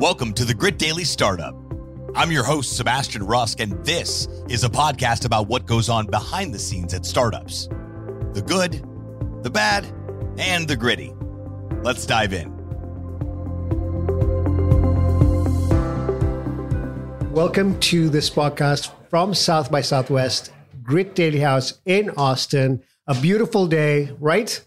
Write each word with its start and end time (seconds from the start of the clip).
Welcome 0.00 0.32
to 0.32 0.46
the 0.46 0.54
Grit 0.54 0.78
Daily 0.78 1.04
Startup. 1.04 1.54
I'm 2.14 2.32
your 2.32 2.42
host, 2.42 2.74
Sebastian 2.74 3.22
Rusk, 3.22 3.60
and 3.60 3.84
this 3.84 4.28
is 4.48 4.64
a 4.64 4.68
podcast 4.70 5.26
about 5.26 5.46
what 5.46 5.66
goes 5.66 5.90
on 5.90 6.06
behind 6.06 6.54
the 6.54 6.58
scenes 6.58 6.94
at 6.94 7.04
startups 7.04 7.68
the 8.32 8.40
good, 8.40 8.82
the 9.42 9.50
bad, 9.50 9.84
and 10.38 10.66
the 10.66 10.74
gritty. 10.74 11.12
Let's 11.82 12.06
dive 12.06 12.32
in. 12.32 12.50
Welcome 17.30 17.78
to 17.80 18.08
this 18.08 18.30
podcast 18.30 18.90
from 19.10 19.34
South 19.34 19.70
by 19.70 19.82
Southwest, 19.82 20.50
Grit 20.82 21.14
Daily 21.14 21.40
House 21.40 21.78
in 21.84 22.08
Austin. 22.16 22.82
A 23.06 23.14
beautiful 23.20 23.66
day, 23.66 24.16
right? 24.18 24.64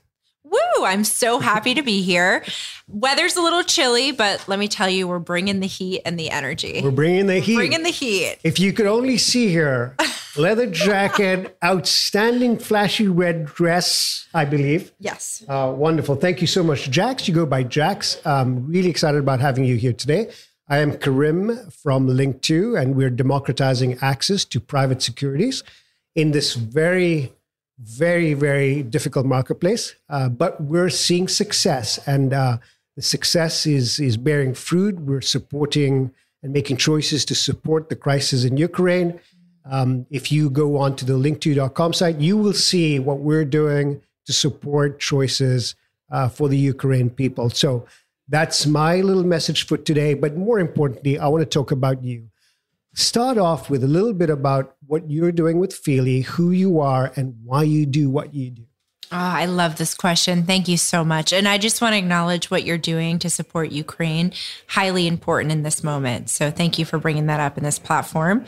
I'm 0.86 1.04
so 1.04 1.40
happy 1.40 1.74
to 1.74 1.82
be 1.82 2.02
here. 2.02 2.44
Weather's 2.88 3.36
a 3.36 3.42
little 3.42 3.64
chilly, 3.64 4.12
but 4.12 4.48
let 4.48 4.60
me 4.60 4.68
tell 4.68 4.90
you, 4.90 5.08
we're 5.08 5.20
bringing 5.20 5.60
the 5.60 5.68
heat 5.68 6.02
and 6.06 6.20
the 6.20 6.30
energy. 6.30 6.82
We're 6.84 6.92
bringing 6.92 7.28
the 7.28 7.40
heat. 7.40 7.56
bringing 7.56 7.84
the 7.84 7.90
heat. 7.90 8.38
If 8.44 8.60
you 8.60 8.74
could 8.74 8.88
only 8.88 9.18
see 9.18 9.54
her, 9.56 9.96
leather 10.36 10.68
jacket, 10.68 11.58
outstanding 11.64 12.58
flashy 12.58 13.08
red 13.08 13.46
dress, 13.46 14.28
I 14.34 14.46
believe. 14.46 14.92
Yes. 15.00 15.44
Uh, 15.48 15.74
wonderful. 15.76 16.16
Thank 16.16 16.42
you 16.42 16.48
so 16.48 16.64
much, 16.64 16.90
Jax. 16.90 17.28
You 17.28 17.34
go 17.34 17.46
by 17.46 17.64
Jax. 17.64 18.20
I'm 18.26 18.68
really 18.68 18.90
excited 18.90 19.20
about 19.20 19.40
having 19.40 19.66
you 19.66 19.76
here 19.76 19.94
today. 19.94 20.30
I 20.70 20.78
am 20.78 20.98
Karim 20.98 21.70
from 21.70 22.08
Linqto, 22.08 22.80
and 22.80 22.96
we're 22.96 23.10
democratizing 23.10 23.98
access 24.02 24.46
to 24.46 24.60
private 24.60 25.02
securities 25.02 25.64
in 26.16 26.32
this 26.32 26.54
very 26.56 27.34
very, 27.84 28.34
very 28.34 28.84
difficult 28.84 29.26
marketplace, 29.26 29.96
uh, 30.10 30.30
but 30.30 30.60
we're 30.62 30.90
seeing 30.90 31.28
success, 31.28 32.00
and 32.08 32.34
uh, 32.34 32.58
the 32.96 33.02
success 33.02 33.66
is 33.66 34.00
is 34.00 34.18
bearing 34.18 34.54
fruit. 34.54 35.00
We're 35.00 35.22
supporting 35.22 36.12
and 36.42 36.54
making 36.54 36.78
choices 36.78 37.26
to 37.26 37.36
support 37.36 37.90
the 37.90 37.96
crisis 37.96 38.44
in 38.44 38.58
Ukraine. 38.58 39.20
Um, 39.66 40.06
if 40.10 40.32
you 40.32 40.50
go 40.50 40.78
on 40.78 40.96
to 40.98 41.06
the 41.06 41.14
linqto.com 41.14 41.94
site, 41.94 42.20
you 42.20 42.36
will 42.38 42.54
see 42.54 43.00
what 43.00 43.20
we're 43.20 43.46
doing 43.46 44.02
to 44.26 44.34
support 44.34 45.00
choices 45.00 45.76
uh, 46.12 46.28
for 46.28 46.50
the 46.50 46.58
Ukraine 46.58 47.10
people. 47.10 47.50
So 47.50 47.86
that's 48.28 48.66
my 48.66 49.02
little 49.02 49.24
message 49.24 49.66
for 49.66 49.78
today. 49.78 50.14
But 50.14 50.36
more 50.36 50.60
importantly, 50.60 51.18
I 51.18 51.28
want 51.28 51.42
to 51.42 51.50
talk 51.50 51.72
about 51.72 52.04
you 52.04 52.30
start 52.94 53.38
off 53.38 53.70
with 53.70 53.84
a 53.84 53.88
little 53.88 54.14
bit 54.14 54.30
about 54.30 54.76
what 54.86 55.10
you're 55.10 55.32
doing 55.32 55.60
with 55.60 55.74
Fyli, 55.74 56.24
who 56.26 56.52
you 56.52 56.80
are, 56.80 57.12
and 57.16 57.36
why 57.44 57.64
you 57.64 57.86
do 57.86 58.10
what 58.10 58.34
you 58.34 58.52
do. 58.52 58.64
Oh, 59.12 59.18
I 59.18 59.46
love 59.46 59.76
this 59.76 59.94
question. 59.94 60.44
Thank 60.44 60.68
you 60.68 60.76
so 60.76 61.04
much. 61.06 61.34
And 61.34 61.48
I 61.48 61.60
just 61.60 61.82
want 61.82 61.94
to 61.94 62.00
acknowledge 62.00 62.50
what 62.50 62.64
you're 62.64 62.80
doing 62.80 63.20
to 63.20 63.30
support 63.30 63.72
Ukraine. 63.72 64.34
Highly 64.68 65.06
important 65.06 65.52
in 65.52 65.62
this 65.62 65.84
moment. 65.84 66.32
So 66.32 66.50
thank 66.50 66.80
you 66.80 66.86
for 66.86 66.98
bringing 66.98 67.28
that 67.28 67.40
up 67.40 67.56
in 67.56 67.64
this 67.64 67.78
platform. 67.78 68.46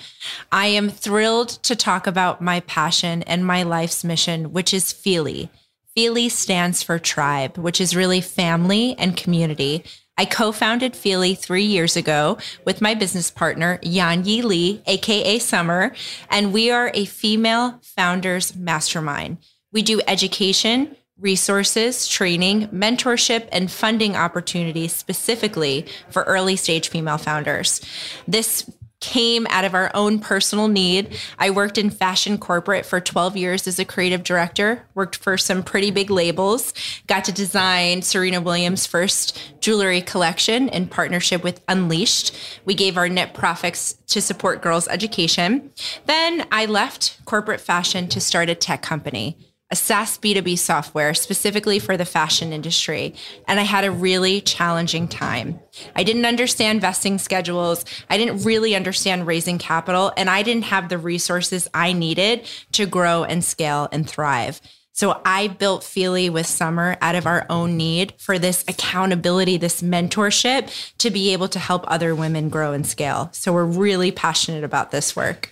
I 0.51 0.67
am 0.67 0.89
thrilled 0.89 1.49
to 1.63 1.75
talk 1.75 2.07
about 2.07 2.41
my 2.41 2.61
passion 2.61 3.21
and 3.23 3.45
my 3.45 3.61
life's 3.61 4.03
mission, 4.03 4.53
which 4.53 4.73
is 4.73 4.85
Fyli. 4.85 5.49
Fyli 5.95 6.31
stands 6.31 6.81
for 6.81 6.97
tribe, 6.97 7.59
which 7.59 7.79
is 7.79 7.95
really 7.95 8.19
family 8.19 8.95
and 8.97 9.15
community. 9.15 9.83
I 10.17 10.25
co 10.25 10.51
founded 10.51 10.93
Fyli 10.93 11.37
three 11.37 11.65
years 11.65 11.97
ago 11.97 12.37
with 12.63 12.81
my 12.81 12.93
business 12.93 13.29
partner, 13.29 13.79
Yan 13.81 14.23
Yi 14.23 14.41
Lee, 14.43 14.81
AKA 14.85 15.39
Summer, 15.39 15.93
and 16.29 16.53
we 16.53 16.71
are 16.71 16.91
a 16.93 17.05
female 17.05 17.79
founders 17.81 18.55
mastermind. 18.55 19.37
We 19.73 19.81
do 19.81 19.99
education, 20.07 20.95
resources, 21.19 22.07
training, 22.07 22.69
mentorship, 22.69 23.49
and 23.51 23.69
funding 23.69 24.15
opportunities 24.15 24.93
specifically 24.93 25.85
for 26.09 26.23
early 26.23 26.55
stage 26.55 26.89
female 26.89 27.17
founders. 27.17 27.81
This 28.25 28.69
came 29.01 29.45
out 29.49 29.65
of 29.65 29.73
our 29.73 29.91
own 29.93 30.19
personal 30.19 30.67
need. 30.67 31.17
I 31.37 31.49
worked 31.49 31.77
in 31.77 31.89
fashion 31.89 32.37
corporate 32.37 32.85
for 32.85 32.99
12 32.99 33.37
years 33.37 33.67
as 33.67 33.79
a 33.79 33.85
creative 33.85 34.23
director, 34.23 34.85
worked 34.95 35.17
for 35.17 35.37
some 35.37 35.63
pretty 35.63 35.91
big 35.91 36.09
labels, 36.09 36.73
got 37.07 37.25
to 37.25 37.31
design 37.31 38.01
Serena 38.01 38.41
Williams' 38.41 38.85
first 38.85 39.37
jewelry 39.59 40.01
collection 40.01 40.69
in 40.69 40.87
partnership 40.87 41.43
with 41.43 41.63
Unleashed. 41.67 42.35
We 42.65 42.73
gave 42.73 42.97
our 42.97 43.09
net 43.09 43.33
profits 43.33 43.93
to 44.07 44.21
support 44.21 44.61
girls' 44.61 44.87
education. 44.87 45.71
Then 46.05 46.47
I 46.51 46.65
left 46.65 47.19
corporate 47.25 47.61
fashion 47.61 48.07
to 48.09 48.21
start 48.21 48.49
a 48.49 48.55
tech 48.55 48.81
company 48.81 49.37
a 49.75 49.77
SaaS 49.77 50.17
B2B 50.19 50.57
software 50.57 51.13
specifically 51.13 51.79
for 51.79 51.97
the 51.97 52.05
fashion 52.05 52.53
industry. 52.53 53.13
And 53.45 53.59
I 53.59 53.63
had 53.63 53.83
a 53.83 53.91
really 53.91 54.39
challenging 54.39 55.09
time. 55.09 55.59
I 55.97 56.03
didn't 56.03 56.23
understand 56.23 56.79
vesting 56.79 57.17
schedules. 57.17 57.83
I 58.09 58.17
didn't 58.17 58.43
really 58.43 58.73
understand 58.73 59.27
raising 59.27 59.57
capital. 59.57 60.13
And 60.15 60.29
I 60.29 60.43
didn't 60.43 60.63
have 60.63 60.87
the 60.87 60.97
resources 60.97 61.67
I 61.73 61.91
needed 61.91 62.49
to 62.71 62.85
grow 62.85 63.25
and 63.25 63.43
scale 63.43 63.89
and 63.91 64.09
thrive. 64.09 64.61
So 64.93 65.19
I 65.25 65.49
built 65.49 65.81
Fyli 65.81 66.29
with 66.29 66.47
Summer 66.47 66.95
out 67.01 67.15
of 67.15 67.27
our 67.27 67.45
own 67.49 67.75
need 67.75 68.13
for 68.17 68.39
this 68.39 68.63
accountability, 68.69 69.57
this 69.57 69.81
mentorship 69.81 70.71
to 70.99 71.11
be 71.11 71.33
able 71.33 71.49
to 71.49 71.59
help 71.59 71.83
other 71.87 72.15
women 72.15 72.47
grow 72.47 72.71
and 72.71 72.87
scale. 72.87 73.27
So 73.33 73.51
we're 73.51 73.65
really 73.65 74.13
passionate 74.13 74.63
about 74.63 74.91
this 74.91 75.17
work. 75.17 75.51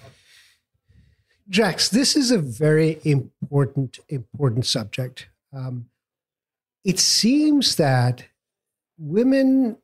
Jax, 1.49 1.89
this 1.89 2.15
is 2.15 2.31
a 2.31 2.37
very 2.37 2.99
important, 3.03 3.99
important 4.09 4.65
subject. 4.65 5.27
Um, 5.51 5.89
it 6.85 6.99
seems 6.99 7.75
that 7.75 8.25
women, 8.97 9.77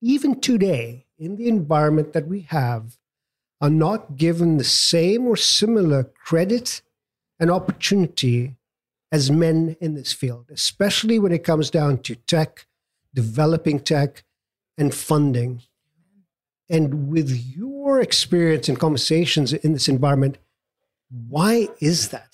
even 0.00 0.40
today, 0.40 1.06
in 1.18 1.36
the 1.36 1.48
environment 1.48 2.12
that 2.12 2.26
we 2.26 2.40
have, 2.42 2.98
are 3.60 3.70
not 3.70 4.16
given 4.16 4.56
the 4.56 4.64
same 4.64 5.26
or 5.26 5.36
similar 5.36 6.04
credit 6.24 6.82
and 7.38 7.50
opportunity 7.50 8.56
as 9.12 9.30
men 9.30 9.76
in 9.80 9.94
this 9.94 10.12
field, 10.12 10.46
especially 10.50 11.18
when 11.18 11.32
it 11.32 11.44
comes 11.44 11.70
down 11.70 11.98
to 11.98 12.16
tech, 12.16 12.66
developing 13.14 13.78
tech, 13.78 14.24
and 14.76 14.92
funding. 14.92 15.62
And 16.68 17.08
with 17.08 17.30
your 17.30 18.00
experience 18.00 18.68
and 18.68 18.80
conversations 18.80 19.52
in 19.52 19.74
this 19.74 19.88
environment, 19.88 20.38
why 21.28 21.68
is 21.80 22.08
that? 22.08 22.28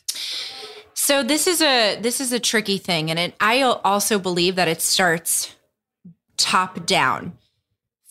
So 0.94 1.22
this 1.22 1.47
is 1.47 1.62
a 1.62 1.99
this 2.00 2.21
is 2.21 2.33
a 2.33 2.41
tricky 2.41 2.78
thing 2.78 3.11
and 3.11 3.19
it, 3.19 3.34
I 3.41 3.62
also 3.62 4.19
believe 4.19 4.56
that 4.56 4.69
it 4.69 4.83
starts 4.83 5.55
top 6.37 6.87
down. 6.87 7.37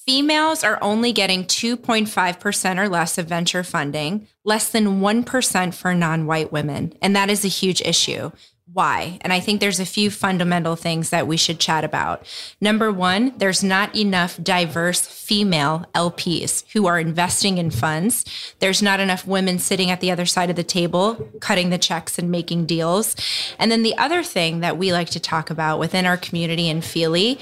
Females 0.06 0.64
are 0.64 0.80
only 0.82 1.12
getting 1.12 1.44
2.5% 1.44 2.80
or 2.80 2.88
less 2.88 3.18
of 3.18 3.28
venture 3.28 3.64
funding, 3.64 4.26
less 4.46 4.70
than 4.70 5.02
1% 5.02 5.74
for 5.74 5.94
non-white 5.94 6.50
women, 6.50 6.94
and 7.02 7.14
that 7.14 7.30
is 7.30 7.44
a 7.44 7.50
huge 7.50 7.82
issue 7.82 8.32
why. 8.74 9.18
And 9.22 9.32
I 9.32 9.40
think 9.40 9.60
there's 9.60 9.80
a 9.80 9.86
few 9.86 10.12
fundamental 10.12 10.76
things 10.76 11.10
that 11.10 11.28
we 11.28 11.38
should 11.38 11.60
chat 11.60 11.84
about. 11.84 12.26
Number 12.60 12.92
one, 12.92 13.34
there's 13.38 13.64
not 13.64 13.96
enough 13.96 14.42
diverse 14.42 15.08
female 15.08 15.86
LPs 15.96 16.64
who 16.74 16.86
are 16.86 17.00
investing 17.00 17.58
in 17.58 17.72
funds. 17.72 18.26
There's 18.60 18.82
not 18.82 19.00
enough 19.00 19.26
women 19.26 19.60
sitting 19.60 19.90
at 19.90 20.02
the 20.02 20.12
other 20.12 20.26
side 20.26 20.50
of 20.50 20.56
the 20.56 20.64
table, 20.64 21.16
cutting 21.40 21.70
the 21.70 21.78
checks 21.78 22.20
and 22.20 22.30
making 22.30 22.66
deals. 22.66 23.16
And 23.58 23.72
then 23.72 23.84
the 23.84 23.98
other 23.98 24.22
thing 24.22 24.60
that 24.60 24.78
we 24.78 24.92
like 24.92 25.10
to 25.12 25.20
talk 25.20 25.50
about 25.50 25.80
within 25.80 26.06
our 26.06 26.18
community 26.18 26.70
in 26.70 26.82
Fyli, 26.82 27.40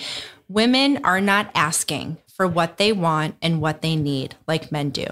women 0.47 1.03
are 1.03 1.21
not 1.21 1.49
asking 1.55 2.17
for 2.27 2.47
what 2.47 2.77
they 2.77 2.91
want 2.91 3.35
and 3.41 3.61
what 3.61 3.81
they 3.81 3.95
need 3.95 4.35
like 4.47 4.71
men 4.71 4.89
do. 4.89 5.05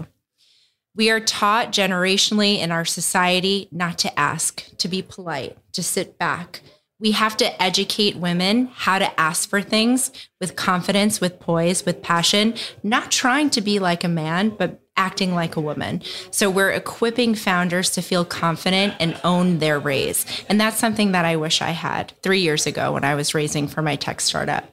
We 0.96 1.10
are 1.10 1.20
taught 1.20 1.72
generationally 1.72 2.60
in 2.60 2.72
our 2.72 2.86
society 2.86 3.68
not 3.72 3.98
to 4.00 4.20
ask, 4.20 4.64
to 4.78 4.88
be 4.88 5.02
polite, 5.02 5.58
to 5.72 5.82
sit 5.82 6.20
back. 6.20 6.62
We 7.00 7.12
have 7.14 7.36
to 7.38 7.62
educate 7.62 8.16
women 8.16 8.70
how 8.74 9.00
to 9.00 9.20
ask 9.20 9.50
for 9.50 9.62
things 9.62 10.12
with 10.40 10.56
confidence, 10.56 11.20
with 11.20 11.40
poise, 11.40 11.84
with 11.84 12.04
passion, 12.04 12.54
not 12.84 13.12
trying 13.12 13.50
to 13.52 13.62
be 13.62 13.80
like 13.80 14.04
a 14.04 14.08
man, 14.08 14.50
but 14.50 14.82
acting 14.96 15.34
like 15.34 15.56
a 15.56 15.62
woman. 15.62 16.04
So 16.30 16.52
we're 16.52 16.70
equipping 16.70 17.34
founders 17.34 17.90
to 17.92 18.04
feel 18.04 18.24
confident 18.24 18.94
and 19.00 19.20
own 19.24 19.58
their 19.58 19.80
raise. 19.80 20.26
And 20.48 20.62
that's 20.62 20.78
something 20.78 21.14
that 21.14 21.26
I 21.26 21.36
wish 21.36 21.62
I 21.62 21.72
had 21.72 22.14
three 22.22 22.42
years 22.42 22.68
ago 22.68 22.94
when 22.94 23.04
I 23.04 23.16
was 23.16 23.34
raising 23.34 23.68
for 23.68 23.82
my 23.82 23.96
tech 23.96 24.22
startup. 24.22 24.72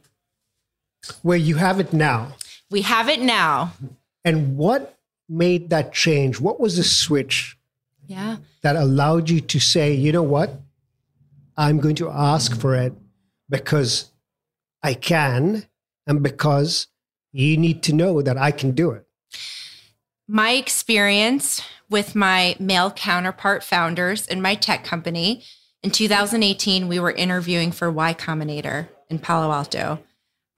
Where 1.22 1.38
you 1.38 1.54
have 1.54 1.80
it 1.80 1.94
now. 1.94 2.32
We 2.70 2.82
have 2.82 3.08
it 3.08 3.22
now. 3.22 3.72
And 4.22 4.58
what 4.58 4.99
made 5.30 5.70
that 5.70 5.92
change? 5.92 6.40
What 6.40 6.60
was 6.60 6.76
the 6.76 6.84
switch 6.84 7.56
yeah. 8.06 8.36
that 8.62 8.76
allowed 8.76 9.30
you 9.30 9.40
to 9.40 9.60
say, 9.60 9.94
you 9.94 10.12
know 10.12 10.22
what? 10.22 10.60
I'm 11.56 11.78
going 11.78 11.96
to 11.96 12.10
ask 12.10 12.58
for 12.58 12.74
it 12.74 12.92
because 13.48 14.10
I 14.82 14.94
can 14.94 15.66
and 16.06 16.22
because 16.22 16.88
you 17.32 17.56
need 17.56 17.82
to 17.84 17.92
know 17.92 18.22
that 18.22 18.36
I 18.36 18.50
can 18.50 18.72
do 18.72 18.90
it. 18.90 19.06
My 20.26 20.52
experience 20.52 21.62
with 21.88 22.14
my 22.14 22.56
male 22.58 22.90
counterpart 22.90 23.62
founders 23.62 24.26
in 24.26 24.42
my 24.42 24.54
tech 24.54 24.84
company 24.84 25.44
in 25.82 25.90
2018, 25.90 26.88
we 26.88 26.98
were 26.98 27.10
interviewing 27.10 27.72
for 27.72 27.90
Y 27.90 28.12
Combinator 28.14 28.88
in 29.08 29.18
Palo 29.18 29.50
Alto. 29.50 30.00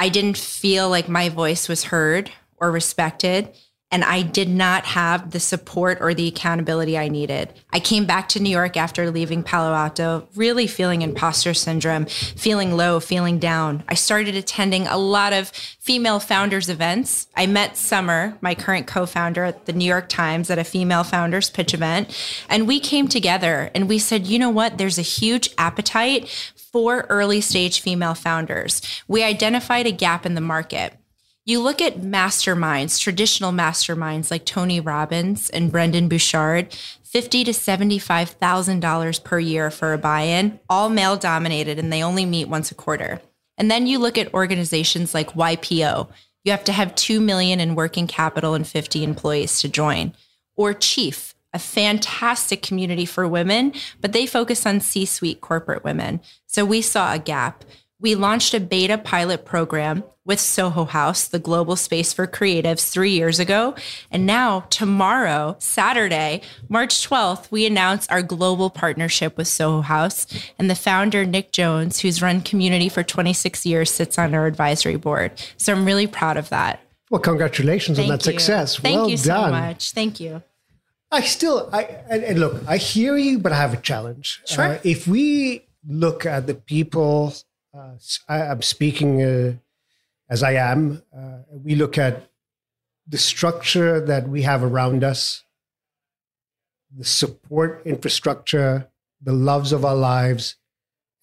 I 0.01 0.09
didn't 0.09 0.37
feel 0.37 0.89
like 0.89 1.09
my 1.09 1.29
voice 1.29 1.69
was 1.69 1.85
heard 1.85 2.31
or 2.57 2.73
respected 2.73 3.53
and 3.93 4.03
I 4.03 4.23
did 4.23 4.49
not 4.49 4.87
have 4.87 5.31
the 5.31 5.39
support 5.39 5.99
or 6.01 6.15
the 6.15 6.27
accountability 6.27 6.97
I 6.97 7.09
needed. 7.09 7.53
I 7.73 7.79
came 7.79 8.07
back 8.07 8.31
to 8.31 8.41
New 8.41 8.51
York 8.51 8.77
after 8.79 9.11
leaving 9.11 9.43
Palo 9.43 9.75
Alto, 9.75 10.27
really 10.35 10.67
feeling 10.67 11.03
imposter 11.03 11.53
syndrome, 11.53 12.07
feeling 12.07 12.75
low, 12.75 12.99
feeling 13.01 13.39
down. 13.39 13.85
I 13.87 13.95
started 13.95 14.35
attending 14.35 14.87
a 14.87 14.97
lot 14.97 15.35
of 15.35 15.49
female 15.51 16.19
founders 16.19 16.71
events. 16.71 17.29
I 17.37 17.47
met 17.47 17.77
Summer, 17.77 18.37
my 18.41 18.55
current 18.55 18.87
co 18.87 19.05
founder 19.05 19.45
at 19.45 19.67
the 19.67 19.75
New 19.75 19.85
York 19.85 20.09
Times, 20.09 20.49
at 20.49 20.59
a 20.59 20.65
female 20.65 21.05
founders 21.05 21.51
pitch 21.51 21.75
event. 21.75 22.17
And 22.49 22.67
we 22.67 22.81
came 22.81 23.09
together 23.09 23.71
and 23.75 23.89
we 23.89 23.99
said, 23.99 24.27
you 24.27 24.39
know 24.39 24.51
what? 24.51 24.79
There's 24.79 24.99
a 24.99 25.03
huge 25.03 25.51
appetite 25.59 26.29
for 26.73 27.07
early 27.11 27.43
stage 27.43 27.81
female 27.81 28.15
founders. 28.15 28.81
We 29.07 29.23
identified 29.23 29.87
a 29.87 29.93
gap 29.93 30.25
in 30.25 30.35
the 30.35 30.41
market. 30.41 30.95
You 31.45 31.61
look 31.61 31.83
at 31.83 32.01
masterminds, 32.01 33.01
traditional 33.01 33.51
masterminds 33.51 34.31
like 34.31 34.45
Tony 34.45 34.79
Robbins 34.79 35.51
and 35.51 35.73
Brendon 35.73 36.09
Burchard, 36.09 36.73
fifty 37.03 37.43
to 37.43 37.53
seventy-five 37.53 38.31
thousand 38.31 38.79
dollars 38.79 39.19
per 39.19 39.41
year 39.41 39.69
for 39.73 39.93
a 39.93 39.99
buy-in, 39.99 40.61
all 40.69 40.89
male 40.89 41.17
dominated, 41.17 41.81
and 41.81 41.93
they 41.93 42.01
only 42.01 42.25
meet 42.25 42.47
once 42.47 42.71
a 42.71 42.77
quarter. 42.77 43.21
And 43.59 43.69
then 43.69 43.89
you 43.89 43.99
look 43.99 44.17
at 44.17 44.33
organizations 44.33 45.15
like 45.15 45.33
YPO. 45.33 46.09
You 46.45 46.53
have 46.53 46.63
to 46.63 46.73
have 46.73 46.95
two 46.95 47.21
million 47.21 47.59
in 47.59 47.75
working 47.75 48.07
capital 48.07 48.55
and 48.55 48.65
fifty 48.65 49.03
employees 49.03 49.61
to 49.63 49.69
join. 49.69 50.15
Or 50.55 50.73
Chief, 50.73 51.35
a 51.53 51.59
fantastic 51.59 52.63
community 52.63 53.05
for 53.05 53.27
women, 53.27 53.73
but 54.01 54.13
they 54.13 54.27
focus 54.27 54.65
on 54.65 54.81
C-suite 54.81 55.41
corporate 55.41 55.83
women. 55.83 56.21
So 56.47 56.65
we 56.65 56.83
saw 56.83 57.13
a 57.13 57.19
gap. 57.19 57.65
We 58.03 58.17
launched 58.17 58.53
a 58.53 58.59
beta 58.59 58.99
pilot 58.99 59.45
program 59.45 60.03
with 60.25 60.41
Soho 60.41 60.85
House, 60.87 61.29
the 61.29 61.39
global 61.39 61.77
space 61.77 62.13
for 62.13 62.27
creatives, 62.27 62.91
three 62.91 63.13
years 63.13 63.39
ago. 63.39 63.77
And 64.11 64.27
now, 64.27 64.67
tomorrow, 64.71 65.55
Saturday, 65.61 66.43
March 66.69 67.09
12th, 67.09 67.53
we 67.53 67.65
announce 67.65 68.09
our 68.09 68.21
global 68.21 68.71
partnership 68.71 69.37
with 69.37 69.47
Soho 69.47 69.83
House. 69.83 70.27
And 70.59 70.69
the 70.69 70.75
founder, 70.75 71.25
Nick 71.25 71.53
Jones, 71.53 72.01
who's 72.01 72.21
run 72.21 72.41
community 72.41 72.89
for 72.89 73.05
26 73.05 73.65
years, 73.65 73.93
sits 73.93 74.19
on 74.19 74.35
our 74.35 74.49
advisory 74.49 74.97
board. 74.97 75.41
So 75.57 75.73
I'm 75.73 75.85
really 75.85 76.09
proud 76.09 76.37
of 76.37 76.49
that. 76.49 76.81
Well, 77.09 77.21
congratulations 77.21 77.99
Thank 77.99 78.11
on 78.11 78.19
that 78.19 78.27
you. 78.27 78.33
success. 78.33 78.79
Thank 78.79 78.97
well 78.97 79.11
you 79.11 79.17
done. 79.17 79.45
so 79.45 79.51
much. 79.53 79.93
Thank 79.93 80.19
you. 80.19 80.43
I 81.13 81.21
still, 81.21 81.71
I 81.73 81.83
and, 82.11 82.25
and 82.25 82.41
look, 82.41 82.65
I 82.67 82.79
hear 82.79 83.17
you, 83.17 83.39
but 83.39 83.53
I 83.53 83.59
have 83.59 83.75
a 83.75 83.81
challenge. 83.81 84.43
Sure. 84.47 84.65
Uh, 84.65 84.79
if 84.83 85.07
we 85.07 85.69
look 85.87 86.27
at 86.27 86.49
the 86.49 86.55
people, 86.55 87.35
uh, 87.75 87.95
I, 88.29 88.39
am 88.39 88.63
speaking 88.63 89.23
uh, 89.23 89.55
as 90.29 90.43
I 90.43 90.53
am, 90.53 91.03
uh, 91.17 91.39
we 91.51 91.75
look 91.75 91.99
at 91.99 92.29
the 93.07 93.19
structure 93.19 94.01
that 94.01 94.29
we 94.29 94.43
have 94.43 94.63
around 94.63 95.03
us, 95.05 95.45
the 96.97 97.05
support 97.05 97.83
infrastructure, 97.85 98.89
the 99.21 99.33
loves 99.33 99.73
of 99.73 99.85
our 99.85 99.97
lives, 99.97 100.57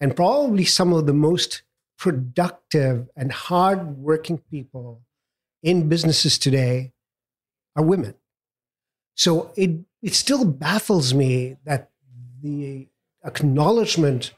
and 0.00 0.16
probably 0.16 0.64
some 0.64 0.92
of 0.92 1.06
the 1.06 1.12
most 1.12 1.62
productive 1.98 3.08
and 3.16 3.30
hardworking 3.30 4.38
people 4.38 5.02
in 5.62 5.88
businesses 5.88 6.38
today 6.38 6.92
are 7.76 7.84
women. 7.84 8.14
So 9.14 9.52
it, 9.56 9.80
it 10.02 10.14
still 10.14 10.44
baffles 10.44 11.12
me 11.12 11.56
that 11.64 11.90
the 12.42 12.88
acknowledgement 13.24 14.32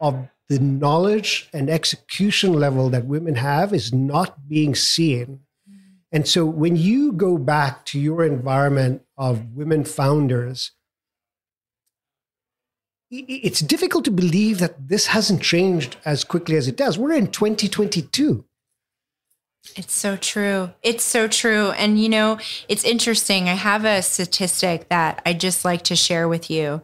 of 0.00 0.28
the 0.48 0.58
knowledge 0.58 1.48
and 1.52 1.68
execution 1.68 2.54
level 2.54 2.88
that 2.90 3.04
women 3.04 3.34
have 3.34 3.72
is 3.72 3.92
not 3.92 4.48
being 4.48 4.74
seen. 4.74 5.40
And 6.10 6.26
so 6.26 6.46
when 6.46 6.76
you 6.76 7.12
go 7.12 7.36
back 7.36 7.84
to 7.86 8.00
your 8.00 8.24
environment 8.24 9.02
of 9.18 9.54
women 9.54 9.84
founders, 9.84 10.72
it's 13.10 13.60
difficult 13.60 14.04
to 14.04 14.10
believe 14.10 14.58
that 14.58 14.88
this 14.88 15.06
hasn't 15.06 15.42
changed 15.42 15.96
as 16.04 16.24
quickly 16.24 16.56
as 16.56 16.68
it 16.68 16.76
does. 16.76 16.98
We're 16.98 17.12
in 17.12 17.30
2022. 17.30 18.44
It's 19.76 19.94
so 19.94 20.16
true. 20.16 20.70
It's 20.82 21.04
so 21.04 21.28
true. 21.28 21.70
And 21.72 22.00
you 22.00 22.08
know, 22.08 22.38
it's 22.68 22.84
interesting. 22.84 23.48
I 23.48 23.54
have 23.54 23.84
a 23.84 24.02
statistic 24.02 24.88
that 24.88 25.22
I 25.26 25.32
just 25.32 25.64
like 25.64 25.82
to 25.84 25.96
share 25.96 26.28
with 26.28 26.50
you. 26.50 26.82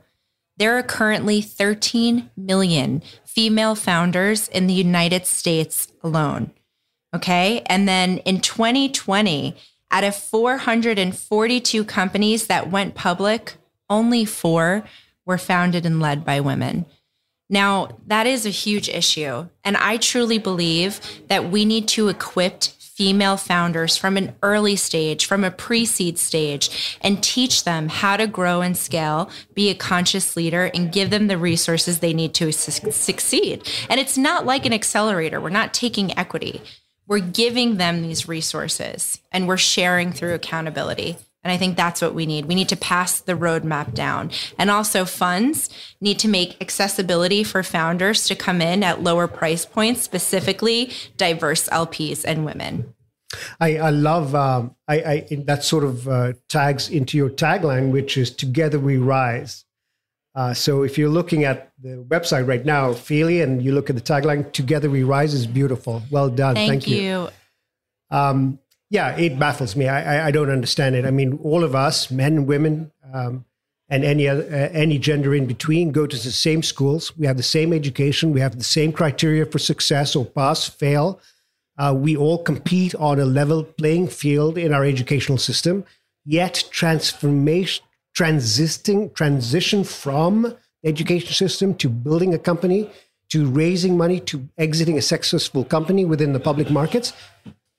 There 0.57 0.79
are 0.79 0.83
currently 0.83 1.41
13 1.41 2.31
million 2.37 3.03
female 3.35 3.75
founders 3.75 4.49
in 4.49 4.67
the 4.67 4.75
United 4.75 5.27
States 5.27 5.93
alone. 6.03 6.53
Okay. 7.15 7.63
And 7.67 7.89
then 7.89 8.19
in 8.19 8.41
2020, 8.41 9.57
out 9.91 10.05
of 10.05 10.17
442 10.17 11.85
companies 11.85 12.47
that 12.49 12.71
went 12.71 12.95
public, 12.95 13.55
only 13.89 14.25
four 14.25 14.85
were 15.25 15.39
founded 15.39 15.87
and 15.87 16.01
led 16.01 16.25
by 16.25 16.41
women. 16.41 16.87
Now, 17.49 17.99
that 18.07 18.27
is 18.27 18.47
a 18.47 18.51
huge 18.51 18.89
issue. 18.89 19.49
And 19.63 19.77
I 19.77 19.99
truly 19.99 20.39
believe 20.39 21.01
that 21.29 21.51
we 21.51 21.65
need 21.65 21.87
to 21.89 22.09
equip 22.09 22.65
female 22.95 23.37
founders 23.37 23.97
from 23.97 24.17
an 24.17 24.35
early 24.43 24.77
stage, 24.77 25.27
from 25.27 25.43
a 25.43 25.51
pre 25.51 25.85
seed 25.85 26.19
stage, 26.19 26.99
and 27.01 27.23
teach 27.23 27.65
them 27.65 27.89
how 27.89 28.17
to 28.17 28.27
grow 28.27 28.61
and 28.61 28.77
scale, 28.77 29.31
be 29.55 29.69
a 29.69 29.75
conscious 29.75 30.37
leader, 30.37 30.71
and 30.75 30.93
give 30.93 31.11
them 31.11 31.27
the 31.27 31.39
resources 31.39 31.99
they 31.99 32.13
need 32.13 32.35
to 32.35 32.53
su- 32.53 32.91
succeed. 32.93 33.69
And 33.91 33.99
it's 33.99 34.17
not 34.17 34.47
like 34.47 34.65
an 34.65 34.73
accelerator, 34.73 35.41
we're 35.41 35.51
not 35.51 35.75
taking 35.75 36.17
equity. 36.17 36.63
We're 37.07 37.19
giving 37.19 37.77
them 37.77 38.01
these 38.01 38.29
resources 38.29 39.21
and 39.31 39.47
we're 39.47 39.59
sharing 39.59 40.13
through 40.13 40.33
accountability. 40.33 41.19
And 41.45 41.53
I 41.53 41.59
think 41.59 41.77
that's 41.77 42.01
what 42.01 42.15
we 42.15 42.25
need. 42.25 42.47
We 42.47 42.55
need 42.55 42.71
to 42.71 42.77
pass 42.77 43.21
the 43.21 43.35
roadmap 43.35 43.93
down. 43.93 44.31
And 44.59 44.71
also, 44.71 45.05
funds 45.05 45.69
need 46.01 46.19
to 46.21 46.29
make 46.29 46.61
accessibility 46.61 47.45
for 47.45 47.63
founders 47.63 48.25
to 48.29 48.35
come 48.35 48.63
in 48.63 48.83
at 48.83 49.03
lower 49.03 49.29
price 49.29 49.67
points, 49.67 50.03
specifically 50.03 50.91
diverse 51.19 51.69
LPs 51.69 52.25
and 52.25 52.47
women. 52.47 52.95
I, 53.61 53.77
I 53.77 53.91
love 53.91 54.35
um, 54.35 54.75
I, 54.89 54.95
I 54.97 55.27
that 55.47 55.65
sort 55.65 55.85
of 55.85 56.09
uh, 56.09 56.33
tags 56.49 56.89
into 56.89 57.17
your 57.17 57.31
tagline, 57.31 57.91
which 57.91 58.17
is 58.17 58.31
"Together 58.31 58.79
We 58.79 58.97
Rise." 58.97 59.65
Uh, 60.35 60.53
so 60.53 60.83
if 60.83 60.99
you're 60.99 61.09
looking 61.11 61.45
at 61.45 61.73
the 61.81 62.05
website 62.09 62.49
right 62.49 62.65
now, 62.65 62.93
Fyli, 62.93 63.43
and 63.43 63.63
you 63.63 63.73
look 63.73 63.91
at 63.91 63.97
the 63.97 64.03
tagline 64.03 64.51
"Together 64.53 64.89
We 64.89 65.03
Rise" 65.03 65.35
is 65.35 65.47
beautiful. 65.47 66.03
Well 66.11 66.31
done. 66.31 66.55
Thank, 66.55 66.71
Thank 66.71 66.89
you. 66.89 66.97
you. 67.03 67.29
Um, 68.11 68.59
yeah, 68.91 69.17
it 69.17 69.39
baffles 69.39 69.77
me. 69.77 69.89
I, 69.89 70.17
I, 70.17 70.27
I, 70.27 70.31
don't 70.31 70.51
understand 70.51 70.95
it. 70.95 71.05
I 71.05 71.11
mean, 71.11 71.39
all 71.43 71.65
of 71.65 71.75
us, 71.75 72.11
men, 72.11 72.47
women, 72.47 72.93
um, 73.13 73.45
and 73.89 74.05
any 74.05 74.29
other, 74.29 74.45
uh, 74.45 74.71
any 74.73 74.99
gender 74.99 75.35
in 75.35 75.47
between, 75.47 75.93
go 75.93 76.07
to 76.07 76.17
the 76.17 76.31
same 76.31 76.63
schools. 76.63 77.17
We 77.17 77.27
have 77.27 77.37
the 77.37 77.43
same 77.43 77.73
education. 77.73 78.33
We 78.33 78.41
have 78.41 78.57
the 78.57 78.65
same 78.65 78.93
criteria 78.93 79.47
for 79.47 79.59
success 79.59 80.17
or 80.17 80.25
pass, 80.25 80.69
fail. 80.69 81.21
Uh, 81.77 81.95
we 81.97 82.17
all 82.17 82.43
compete 82.43 82.95
on 82.95 83.19
a 83.19 83.25
level 83.25 83.65
playing 83.65 84.09
field 84.09 84.57
in 84.57 84.73
our 84.73 84.85
educational 84.85 85.39
system. 85.39 85.85
Yet, 86.25 86.65
transformation, 86.71 87.85
transiting, 88.17 89.13
transition 89.15 89.85
from 89.85 90.57
education 90.85 91.33
system 91.33 91.75
to 91.75 91.89
building 91.89 92.33
a 92.33 92.39
company, 92.39 92.91
to 93.31 93.47
raising 93.47 93.97
money, 93.97 94.21
to 94.21 94.49
exiting 94.57 94.97
a 94.99 95.03
successful 95.03 95.65
company 95.65 96.05
within 96.05 96.33
the 96.33 96.41
public 96.41 96.71
markets 96.71 97.13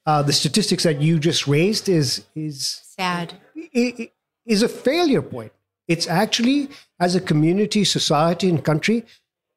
uh, 0.06 0.22
the 0.22 0.34
statistics 0.34 0.84
that 0.84 1.02
you 1.02 1.20
just 1.20 1.48
raised 1.48 1.90
is 1.90 2.26
is 2.36 2.82
sad. 2.84 3.34
Is 3.74 4.62
a 4.62 4.70
failure 4.70 5.22
point. 5.22 5.52
It's 5.88 6.08
actually 6.08 6.70
as 7.00 7.16
a 7.16 7.22
community, 7.22 7.84
society, 7.84 8.48
and 8.50 8.64
country, 8.64 9.06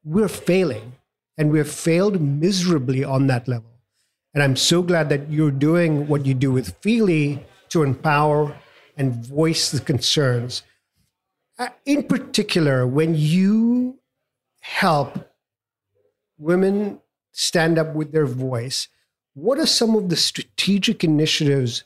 we're 0.04 0.28
failing, 0.28 0.94
and 1.36 1.50
we've 1.50 1.70
failed 1.70 2.20
miserably 2.20 3.04
on 3.04 3.26
that 3.26 3.46
level. 3.48 3.70
And 4.34 4.42
I'm 4.42 4.56
so 4.56 4.82
glad 4.82 5.08
that 5.10 5.30
you're 5.30 5.50
doing 5.50 6.06
what 6.06 6.26
you 6.26 6.34
do 6.34 6.52
with 6.52 6.80
Fyli 6.80 7.42
to 7.70 7.82
empower 7.82 8.56
and 8.96 9.14
voice 9.14 9.70
the 9.70 9.80
concerns. 9.80 10.62
Uh, 11.58 11.68
in 11.84 12.04
particular, 12.04 12.86
when 12.86 13.14
you 13.14 13.98
help 14.60 15.30
women 16.38 17.00
stand 17.32 17.78
up 17.78 17.94
with 17.94 18.12
their 18.12 18.26
voice 18.26 18.88
what 19.38 19.58
are 19.58 19.66
some 19.66 19.94
of 19.94 20.08
the 20.08 20.16
strategic 20.16 21.04
initiatives 21.04 21.84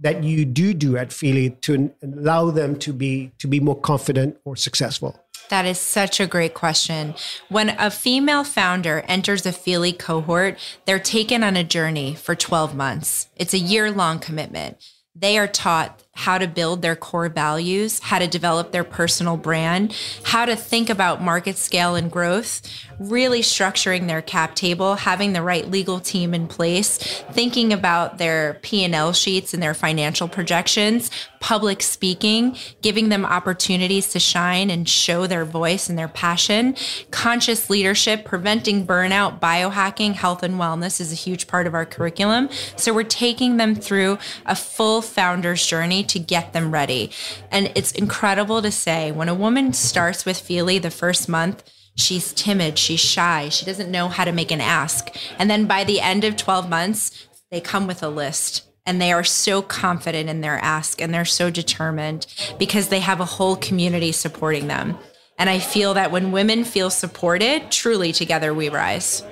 that 0.00 0.22
you 0.22 0.44
do 0.44 0.74
do 0.74 0.96
at 0.96 1.08
Fyli 1.08 1.58
to 1.62 1.90
allow 2.02 2.50
them 2.50 2.76
to 2.80 2.92
be 2.92 3.32
to 3.38 3.48
be 3.48 3.60
more 3.60 3.78
confident 3.78 4.36
or 4.44 4.56
successful? 4.56 5.18
That 5.48 5.66
is 5.66 5.78
such 5.78 6.20
a 6.20 6.26
great 6.26 6.54
question. 6.54 7.14
When 7.48 7.70
a 7.70 7.90
female 7.90 8.44
founder 8.44 9.02
enters 9.08 9.46
a 9.46 9.50
Fyli 9.50 9.98
cohort, 9.98 10.58
they're 10.84 11.00
taken 11.00 11.42
on 11.42 11.56
a 11.56 11.64
journey 11.64 12.14
for 12.14 12.34
12 12.34 12.74
months. 12.76 13.28
It's 13.36 13.54
a 13.54 13.58
year 13.58 13.90
long 13.90 14.18
commitment. 14.18 14.76
They 15.14 15.38
are 15.38 15.48
taught 15.48 16.04
how 16.20 16.36
to 16.36 16.46
build 16.46 16.82
their 16.82 16.94
core 16.94 17.30
values, 17.30 17.98
how 18.00 18.18
to 18.18 18.26
develop 18.26 18.72
their 18.72 18.84
personal 18.84 19.38
brand, 19.38 19.96
how 20.22 20.44
to 20.44 20.54
think 20.54 20.90
about 20.90 21.22
market 21.22 21.56
scale 21.56 21.94
and 21.94 22.12
growth, 22.12 22.60
really 22.98 23.40
structuring 23.40 24.06
their 24.06 24.20
cap 24.20 24.54
table, 24.54 24.96
having 24.96 25.32
the 25.32 25.40
right 25.40 25.70
legal 25.70 25.98
team 25.98 26.34
in 26.34 26.46
place, 26.46 26.98
thinking 27.32 27.72
about 27.72 28.18
their 28.18 28.58
P&L 28.60 29.14
sheets 29.14 29.54
and 29.54 29.62
their 29.62 29.72
financial 29.72 30.28
projections, 30.28 31.10
public 31.40 31.82
speaking, 31.82 32.54
giving 32.82 33.08
them 33.08 33.24
opportunities 33.24 34.10
to 34.10 34.20
shine 34.20 34.68
and 34.68 34.86
show 34.86 35.26
their 35.26 35.46
voice 35.46 35.88
and 35.88 35.98
their 35.98 36.08
passion, 36.08 36.76
conscious 37.10 37.70
leadership, 37.70 38.26
preventing 38.26 38.86
burnout, 38.86 39.40
biohacking, 39.40 40.12
health 40.12 40.42
and 40.42 40.56
wellness 40.56 41.00
is 41.00 41.10
a 41.10 41.14
huge 41.14 41.46
part 41.46 41.66
of 41.66 41.72
our 41.72 41.86
curriculum. 41.86 42.50
So 42.76 42.92
we're 42.92 43.04
taking 43.04 43.56
them 43.56 43.74
through 43.74 44.18
a 44.44 44.54
full 44.54 45.00
founder's 45.00 45.66
journey 45.66 46.04
to 46.10 46.18
get 46.18 46.52
them 46.52 46.72
ready. 46.72 47.10
And 47.50 47.72
it's 47.74 47.92
incredible 47.92 48.62
to 48.62 48.70
say 48.70 49.12
when 49.12 49.28
a 49.28 49.34
woman 49.34 49.72
starts 49.72 50.24
with 50.24 50.38
Fyli 50.38 50.80
the 50.80 50.90
first 50.90 51.28
month, 51.28 51.62
She's 51.96 52.32
timid, 52.32 52.78
she's 52.78 53.00
shy, 53.00 53.48
she 53.50 53.66
doesn't 53.66 53.90
know 53.90 54.08
how 54.08 54.24
to 54.24 54.32
make 54.32 54.50
an 54.50 54.60
ask. 54.60 55.14
And 55.38 55.50
then 55.50 55.66
by 55.66 55.84
the 55.84 56.00
end 56.00 56.24
of 56.24 56.36
12 56.36 56.68
months, 56.70 57.28
they 57.50 57.60
come 57.60 57.86
with 57.86 58.02
a 58.02 58.08
list 58.08 58.62
and 58.86 59.00
they 59.00 59.12
are 59.12 59.24
so 59.24 59.60
confident 59.60 60.30
in 60.30 60.40
their 60.40 60.58
ask 60.58 61.00
and 61.00 61.12
they're 61.12 61.24
so 61.24 61.50
determined 61.50 62.26
because 62.58 62.88
they 62.88 63.00
have 63.00 63.20
a 63.20 63.24
whole 63.24 63.56
community 63.56 64.12
supporting 64.12 64.68
them. 64.68 64.96
And 65.38 65.50
I 65.50 65.58
feel 65.58 65.94
that 65.94 66.10
when 66.10 66.32
women 66.32 66.64
feel 66.64 66.90
supported, 66.90 67.70
truly 67.70 68.12
together 68.12 68.54
we 68.54 68.68
rise. 68.68 69.22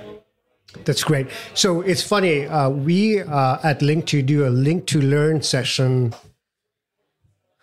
That's 0.85 1.03
great. 1.03 1.27
So 1.55 1.81
it's 1.81 2.03
funny. 2.03 2.45
Uh, 2.45 2.69
we 2.69 3.21
uh, 3.21 3.57
at 3.63 3.79
Linqto 3.79 4.23
do 4.23 4.45
a 4.45 4.49
Linqto 4.49 5.01
Learn 5.01 5.41
session 5.41 6.13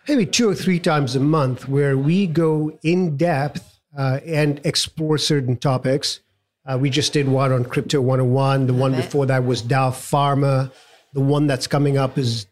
maybe 0.07 0.25
two 0.25 0.49
or 0.49 0.55
three 0.55 0.79
times 0.79 1.15
a 1.15 1.19
month 1.19 1.67
where 1.67 1.97
we 1.97 2.27
go 2.27 2.77
in 2.83 3.17
depth 3.17 3.79
uh, 3.97 4.19
and 4.25 4.61
explore 4.63 5.17
certain 5.17 5.57
topics. 5.57 6.21
Uh, 6.65 6.77
we 6.77 6.89
just 6.89 7.13
did 7.13 7.27
one 7.27 7.51
on 7.51 7.65
Crypto 7.65 8.01
101. 8.01 8.67
The 8.67 8.73
one 8.73 8.95
before 8.95 9.25
that 9.25 9.45
was 9.45 9.61
Dow 9.61 9.89
Pharma. 9.89 10.71
The 11.13 11.21
one 11.21 11.47
that's 11.47 11.67
coming 11.67 11.97
up 11.97 12.17
is 12.17 12.47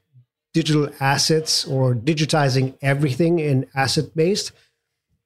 digital 0.54 0.90
assets 1.00 1.66
or 1.66 1.94
digitizing 1.94 2.78
everything 2.82 3.40
in 3.40 3.66
asset 3.76 4.16
based. 4.16 4.52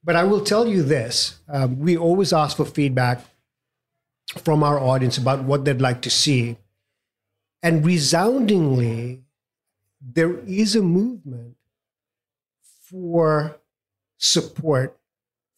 But 0.02 0.16
I 0.16 0.24
will 0.24 0.40
tell 0.40 0.66
you 0.66 0.82
this 0.82 1.38
um, 1.48 1.78
we 1.78 1.96
always 1.96 2.32
ask 2.32 2.56
for 2.56 2.64
feedback 2.64 3.24
from 4.38 4.62
our 4.62 4.78
audience 4.78 5.18
about 5.18 5.44
what 5.44 5.64
they'd 5.64 5.80
like 5.80 6.00
to 6.02 6.10
see. 6.10 6.56
And 7.62 7.84
resoundingly, 7.84 9.22
there 10.00 10.38
is 10.40 10.74
a 10.74 10.82
movement 10.82 11.56
for 12.90 13.60
support 14.18 14.98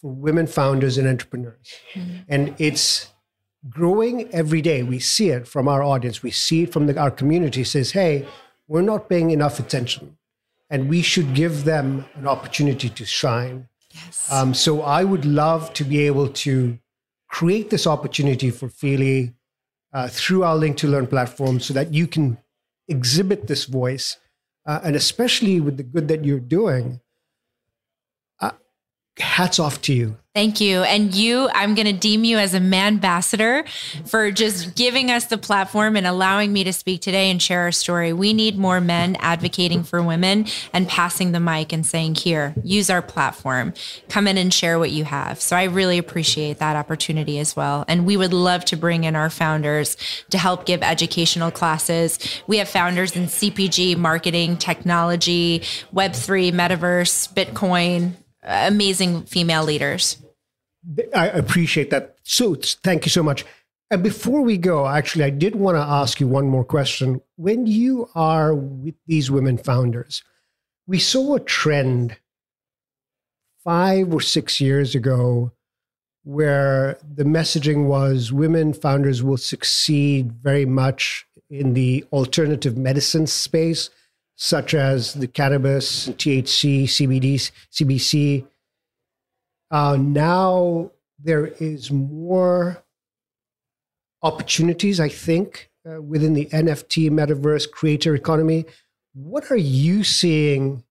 for 0.00 0.12
women 0.12 0.46
founders 0.46 0.98
and 0.98 1.08
entrepreneurs. 1.08 1.74
Mm-hmm. 1.94 2.16
And 2.28 2.54
it's 2.58 3.12
growing 3.68 4.32
every 4.32 4.60
day. 4.60 4.82
We 4.82 4.98
see 4.98 5.30
it 5.30 5.46
from 5.46 5.68
our 5.68 5.82
audience, 5.82 6.22
we 6.22 6.30
see 6.30 6.64
it 6.64 6.72
from 6.72 6.86
the, 6.86 6.98
our 6.98 7.10
community 7.10 7.64
says, 7.64 7.92
hey, 7.92 8.26
we're 8.66 8.82
not 8.82 9.08
paying 9.08 9.30
enough 9.30 9.58
attention. 9.58 10.16
And 10.70 10.88
we 10.88 11.02
should 11.02 11.34
give 11.34 11.64
them 11.64 12.06
an 12.14 12.26
opportunity 12.26 12.88
to 12.88 13.04
shine. 13.04 13.68
Yes. 13.90 14.32
Um, 14.32 14.54
so 14.54 14.80
I 14.80 15.04
would 15.04 15.26
love 15.26 15.72
to 15.74 15.84
be 15.84 16.00
able 16.06 16.28
to 16.28 16.78
create 17.28 17.68
this 17.68 17.86
opportunity 17.86 18.50
for 18.50 18.68
Fyli 18.68 19.34
uh, 19.92 20.08
through 20.08 20.44
our 20.44 20.56
Linqto 20.56 20.90
Learn 20.90 21.06
platform 21.06 21.60
so 21.60 21.74
that 21.74 21.92
you 21.92 22.06
can 22.06 22.38
exhibit 22.88 23.46
this 23.48 23.66
voice. 23.66 24.16
Uh, 24.64 24.80
and 24.82 24.96
especially 24.96 25.60
with 25.60 25.76
the 25.76 25.82
good 25.82 26.08
that 26.08 26.24
you're 26.24 26.40
doing, 26.40 27.01
hats 29.18 29.58
off 29.58 29.82
to 29.82 29.92
you. 29.92 30.16
Thank 30.34 30.62
you. 30.62 30.82
And 30.82 31.14
you, 31.14 31.50
I'm 31.52 31.74
going 31.74 31.86
to 31.86 31.92
deem 31.92 32.24
you 32.24 32.38
as 32.38 32.54
a 32.54 32.60
man 32.60 32.94
ambassador 32.94 33.64
for 34.06 34.30
just 34.30 34.74
giving 34.74 35.10
us 35.10 35.26
the 35.26 35.36
platform 35.36 35.94
and 35.94 36.06
allowing 36.06 36.54
me 36.54 36.64
to 36.64 36.72
speak 36.72 37.02
today 37.02 37.30
and 37.30 37.40
share 37.40 37.60
our 37.60 37.72
story. 37.72 38.14
We 38.14 38.32
need 38.32 38.56
more 38.56 38.80
men 38.80 39.16
advocating 39.16 39.82
for 39.82 40.02
women 40.02 40.46
and 40.72 40.88
passing 40.88 41.32
the 41.32 41.40
mic 41.40 41.74
and 41.74 41.84
saying, 41.84 42.14
here, 42.14 42.54
use 42.64 42.88
our 42.88 43.02
platform, 43.02 43.74
come 44.08 44.26
in 44.26 44.38
and 44.38 44.54
share 44.54 44.78
what 44.78 44.90
you 44.90 45.04
have. 45.04 45.38
So 45.38 45.54
I 45.54 45.64
really 45.64 45.98
appreciate 45.98 46.60
that 46.60 46.76
opportunity 46.76 47.38
as 47.38 47.54
well. 47.54 47.84
And 47.86 48.06
we 48.06 48.16
would 48.16 48.32
love 48.32 48.64
to 48.66 48.76
bring 48.76 49.04
in 49.04 49.14
our 49.14 49.28
founders 49.28 49.98
to 50.30 50.38
help 50.38 50.64
give 50.64 50.82
educational 50.82 51.50
classes. 51.50 52.18
We 52.46 52.56
have 52.56 52.70
founders 52.70 53.14
in 53.14 53.24
CPG, 53.24 53.98
marketing, 53.98 54.56
technology, 54.56 55.60
Web3, 55.92 56.52
metaverse, 56.52 57.34
Bitcoin, 57.34 58.14
amazing 58.42 59.22
female 59.24 59.64
leaders. 59.64 60.18
I 61.14 61.28
appreciate 61.28 61.90
that. 61.90 62.16
So 62.24 62.54
thank 62.54 63.04
you 63.04 63.10
so 63.10 63.22
much. 63.22 63.44
And 63.90 64.02
before 64.02 64.40
we 64.40 64.56
go, 64.56 64.86
actually, 64.86 65.24
I 65.24 65.30
did 65.30 65.54
want 65.54 65.76
to 65.76 65.82
ask 65.82 66.18
you 66.18 66.26
one 66.26 66.48
more 66.48 66.64
question. 66.64 67.20
When 67.36 67.66
you 67.66 68.08
are 68.14 68.54
with 68.54 68.94
these 69.06 69.30
women 69.30 69.58
founders, 69.58 70.22
we 70.86 70.98
saw 70.98 71.34
a 71.34 71.40
trend 71.40 72.16
five 73.62 74.12
or 74.12 74.20
six 74.20 74.60
years 74.60 74.94
ago 74.94 75.52
where 76.24 76.98
the 77.06 77.24
messaging 77.24 77.86
was 77.86 78.32
women 78.32 78.72
founders 78.72 79.22
will 79.22 79.36
succeed 79.36 80.32
very 80.32 80.64
much 80.64 81.26
in 81.50 81.74
the 81.74 82.04
alternative 82.12 82.76
medicine 82.76 83.26
space 83.26 83.90
such 84.42 84.74
as 84.74 85.14
the 85.14 85.28
cannabis, 85.28 86.08
THC, 86.08 86.82
CBD, 86.82 87.52
CBC. 87.70 88.44
Uh, 89.70 89.96
now 89.96 90.90
there 91.16 91.46
is 91.46 91.92
more 91.92 92.82
opportunities, 94.20 94.98
I 94.98 95.08
think, 95.08 95.70
uh, 95.88 96.02
within 96.02 96.34
the 96.34 96.46
NFT 96.46 97.08
metaverse 97.08 97.70
creator 97.70 98.16
economy. 98.16 98.64
What 99.14 99.48
are 99.52 99.56
you 99.56 100.02
seeing 100.02 100.82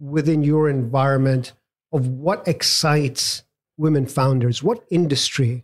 within 0.00 0.42
your 0.42 0.68
environment 0.68 1.52
of 1.92 2.08
what 2.08 2.48
excites 2.48 3.44
women 3.76 4.06
founders? 4.06 4.60
What 4.60 4.84
industry? 4.90 5.62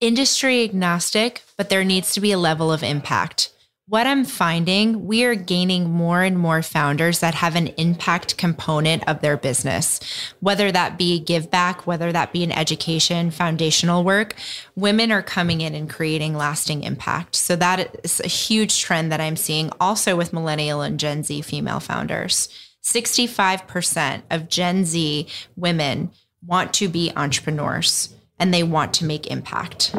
Industry 0.00 0.62
agnostic, 0.62 1.42
but 1.56 1.68
there 1.68 1.82
needs 1.82 2.12
to 2.12 2.20
be 2.20 2.30
a 2.30 2.38
level 2.38 2.70
of 2.70 2.84
impact 2.84 3.50
what 3.88 4.06
I'm 4.08 4.24
finding, 4.24 5.06
we 5.06 5.24
are 5.24 5.36
gaining 5.36 5.88
more 5.88 6.24
and 6.24 6.36
more 6.36 6.60
founders 6.60 7.20
that 7.20 7.36
have 7.36 7.54
an 7.54 7.68
impact 7.78 8.36
component 8.36 9.06
of 9.08 9.20
their 9.20 9.36
business, 9.36 10.00
whether 10.40 10.72
that 10.72 10.98
be 10.98 11.20
give 11.20 11.52
back, 11.52 11.86
whether 11.86 12.10
that 12.10 12.32
be 12.32 12.42
in 12.42 12.50
education, 12.50 13.30
foundational 13.30 14.02
work. 14.02 14.34
Women 14.74 15.12
are 15.12 15.22
coming 15.22 15.60
in 15.60 15.76
and 15.76 15.88
creating 15.88 16.34
lasting 16.34 16.82
impact. 16.82 17.36
So 17.36 17.54
that 17.56 17.94
is 18.02 18.18
a 18.18 18.26
huge 18.26 18.80
trend 18.80 19.12
that 19.12 19.20
I'm 19.20 19.36
seeing 19.36 19.70
also 19.80 20.16
with 20.16 20.32
millennial 20.32 20.80
and 20.80 20.98
Gen 20.98 21.22
Z 21.22 21.42
female 21.42 21.80
founders. 21.80 22.48
65% 22.82 24.22
of 24.32 24.48
Gen 24.48 24.84
Z 24.84 25.28
women 25.54 26.10
want 26.44 26.74
to 26.74 26.88
be 26.88 27.12
entrepreneurs 27.14 28.12
and 28.40 28.52
they 28.52 28.64
want 28.64 28.94
to 28.94 29.04
make 29.04 29.28
impact. 29.28 29.94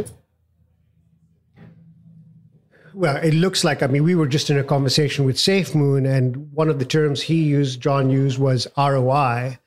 Well, 2.97 3.17
it 3.17 3.35
looks 3.35 3.63
like, 3.63 3.83
I 3.83 3.87
mean, 3.87 4.03
we 4.03 4.15
were 4.15 4.25
just 4.25 4.49
in 4.49 4.57
a 4.57 4.63
conversation 4.63 5.23
with 5.23 5.35
SafeMoon, 5.35 6.11
and 6.11 6.51
one 6.51 6.67
of 6.67 6.79
the 6.79 6.85
terms 6.85 7.21
he 7.21 7.43
used, 7.43 7.79
John 7.79 8.09
used, 8.09 8.39
was 8.39 8.67
ROI. 8.75 9.59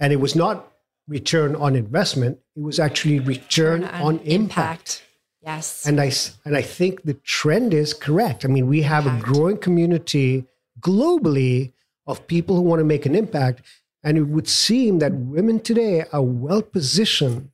And 0.00 0.12
it 0.12 0.16
was 0.16 0.34
not 0.34 0.72
return 1.06 1.54
on 1.54 1.76
investment, 1.76 2.40
it 2.56 2.62
was 2.62 2.80
actually 2.80 3.20
return, 3.20 3.82
return 3.82 3.94
on, 3.94 4.02
on 4.02 4.18
impact. 4.24 4.26
impact. 4.26 5.02
Yes. 5.40 5.86
And 5.86 6.00
I, 6.00 6.10
and 6.44 6.56
I 6.56 6.62
think 6.62 7.04
the 7.04 7.14
trend 7.14 7.72
is 7.72 7.94
correct. 7.94 8.44
I 8.44 8.48
mean, 8.48 8.66
we 8.66 8.82
have 8.82 9.06
impact. 9.06 9.22
a 9.22 9.32
growing 9.32 9.58
community 9.58 10.44
globally 10.80 11.74
of 12.08 12.26
people 12.26 12.56
who 12.56 12.62
want 12.62 12.80
to 12.80 12.84
make 12.84 13.06
an 13.06 13.14
impact. 13.14 13.62
And 14.02 14.18
it 14.18 14.24
would 14.24 14.48
seem 14.48 14.98
that 14.98 15.12
women 15.12 15.60
today 15.60 16.06
are 16.12 16.22
well 16.22 16.62
positioned, 16.62 17.50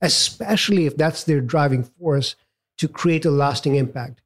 especially 0.00 0.86
if 0.86 0.96
that's 0.96 1.22
their 1.22 1.40
driving 1.40 1.84
force, 1.84 2.34
to 2.78 2.88
create 2.88 3.24
a 3.24 3.30
lasting 3.30 3.76
impact 3.76 4.20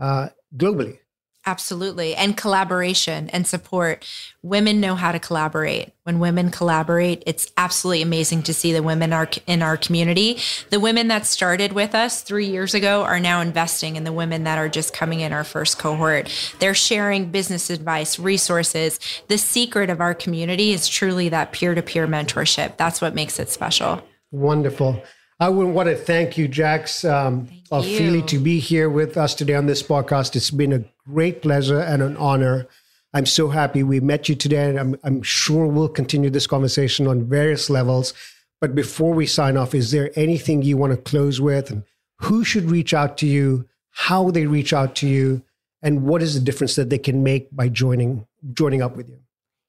uh, 0.00 0.30
globally. 0.56 0.98
Absolutely. 1.46 2.14
And 2.14 2.36
collaboration 2.36 3.30
and 3.30 3.46
support. 3.46 4.06
Women 4.42 4.78
know 4.78 4.94
how 4.94 5.10
to 5.10 5.18
collaborate. 5.18 5.90
When 6.02 6.18
women 6.18 6.50
collaborate, 6.50 7.22
it's 7.26 7.50
absolutely 7.56 8.02
amazing 8.02 8.42
to 8.42 8.54
see 8.54 8.74
the 8.74 8.82
women 8.82 9.14
are 9.14 9.28
in 9.46 9.62
our 9.62 9.78
community. 9.78 10.38
The 10.68 10.80
women 10.80 11.08
that 11.08 11.24
started 11.24 11.72
with 11.72 11.94
us 11.94 12.20
three 12.20 12.46
years 12.46 12.74
ago 12.74 13.04
are 13.04 13.18
now 13.18 13.40
investing 13.40 13.96
in 13.96 14.04
the 14.04 14.12
women 14.12 14.44
that 14.44 14.58
are 14.58 14.68
just 14.68 14.92
coming 14.92 15.20
in 15.20 15.32
our 15.32 15.44
first 15.44 15.78
cohort. 15.78 16.30
They're 16.58 16.74
sharing 16.74 17.30
business 17.30 17.70
advice, 17.70 18.18
resources. 18.18 19.00
The 19.28 19.38
secret 19.38 19.88
of 19.88 20.02
our 20.02 20.14
community 20.14 20.72
is 20.72 20.88
truly 20.88 21.30
that 21.30 21.52
peer 21.52 21.74
to 21.74 21.82
peer 21.82 22.06
mentorship. 22.06 22.76
That's 22.76 23.00
what 23.00 23.14
makes 23.14 23.38
it 23.38 23.48
special. 23.48 24.02
Wonderful. 24.30 25.02
I 25.40 25.48
would 25.48 25.68
want 25.68 25.88
to 25.88 25.96
thank 25.96 26.36
you, 26.36 26.48
Jax, 26.48 27.02
um, 27.02 27.46
thank 27.46 27.62
of 27.70 27.86
Fyli, 27.86 28.26
to 28.26 28.38
be 28.38 28.60
here 28.60 28.90
with 28.90 29.16
us 29.16 29.34
today 29.34 29.54
on 29.54 29.64
this 29.64 29.82
podcast. 29.82 30.36
It's 30.36 30.50
been 30.50 30.74
a 30.74 30.84
great 31.08 31.40
pleasure 31.40 31.80
and 31.80 32.02
an 32.02 32.14
honor. 32.18 32.66
I'm 33.14 33.24
so 33.24 33.48
happy 33.48 33.82
we 33.82 34.00
met 34.00 34.28
you 34.28 34.34
today, 34.34 34.68
and 34.68 34.78
I'm, 34.78 34.96
I'm 35.02 35.22
sure 35.22 35.66
we'll 35.66 35.88
continue 35.88 36.28
this 36.28 36.46
conversation 36.46 37.06
on 37.06 37.24
various 37.24 37.70
levels. 37.70 38.12
But 38.60 38.74
before 38.74 39.14
we 39.14 39.24
sign 39.24 39.56
off, 39.56 39.74
is 39.74 39.92
there 39.92 40.10
anything 40.14 40.60
you 40.60 40.76
want 40.76 40.92
to 40.92 40.98
close 40.98 41.40
with? 41.40 41.70
And 41.70 41.84
who 42.18 42.44
should 42.44 42.64
reach 42.64 42.92
out 42.92 43.16
to 43.18 43.26
you? 43.26 43.66
How 43.92 44.30
they 44.30 44.44
reach 44.44 44.74
out 44.74 44.94
to 44.96 45.08
you? 45.08 45.42
And 45.80 46.02
what 46.02 46.20
is 46.20 46.34
the 46.34 46.40
difference 46.40 46.76
that 46.76 46.90
they 46.90 46.98
can 46.98 47.22
make 47.22 47.48
by 47.50 47.70
joining 47.70 48.26
joining 48.52 48.82
up 48.82 48.94
with 48.94 49.08
you? 49.08 49.20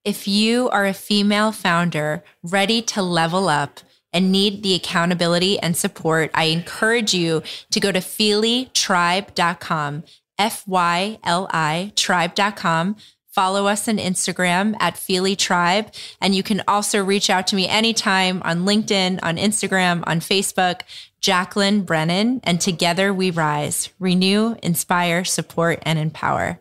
If 0.04 0.28
you 0.28 0.70
are 0.70 0.86
a 0.86 0.94
female 0.94 1.54
founder 1.54 2.26
ready 2.44 2.82
to 2.82 3.02
level 3.02 3.48
up 3.48 3.80
and 4.14 4.32
need 4.32 4.64
the 4.64 4.76
accountability 4.76 5.60
and 5.60 5.78
support, 5.78 6.32
I 6.34 6.46
encourage 6.46 7.14
you 7.14 7.44
to 7.72 7.80
go 7.80 7.92
to 7.92 8.00
fylitribe.com, 8.00 10.04
F 10.38 10.68
Y 10.68 11.20
L 11.24 11.48
I 11.52 11.94
tribe.com. 11.96 12.96
Follow 13.32 13.68
us 13.68 13.88
on 13.88 13.98
Instagram 13.98 14.76
at 14.82 14.96
Fyli 14.96 15.38
Tribe. 15.38 15.94
And 16.20 16.36
you 16.36 16.44
can 16.44 16.62
also 16.68 17.02
reach 17.02 17.30
out 17.30 17.48
to 17.48 17.56
me 17.56 17.66
anytime 17.66 18.42
on 18.44 18.66
LinkedIn, 18.66 19.20
on 19.24 19.38
Instagram, 19.38 20.04
on 20.06 20.20
Facebook, 20.20 20.82
Jacqueline 21.22 21.84
Brennan. 21.84 22.42
And 22.44 22.60
together 22.60 23.14
we 23.14 23.32
rise, 23.32 23.90
renew, 24.00 24.58
inspire, 24.62 25.24
support, 25.24 25.80
and 25.84 25.98
empower. 25.98 26.60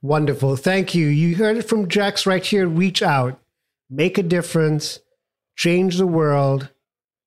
Wonderful. 0.00 0.54
Thank 0.54 0.94
you. 0.94 1.08
You 1.08 1.34
heard 1.34 1.56
it 1.56 1.68
from 1.68 1.88
Jax 1.88 2.24
right 2.24 2.44
here. 2.44 2.68
Reach 2.68 3.02
out, 3.02 3.40
make 3.90 4.16
a 4.16 4.22
difference, 4.22 5.00
change 5.56 5.98
the 5.98 6.06
world, 6.06 6.68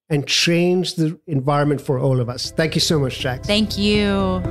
and 0.10 0.26
change 0.26 0.96
the 0.96 1.20
environment 1.28 1.82
for 1.82 2.00
all 2.00 2.20
of 2.20 2.30
us. 2.30 2.52
Thank 2.52 2.76
you 2.76 2.82
so 2.82 3.00
much, 3.00 3.20
Jack. 3.20 3.44
Thank 3.44 3.78
you. 3.78 4.42